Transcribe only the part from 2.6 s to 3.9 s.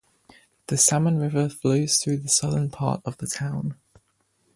part of the town.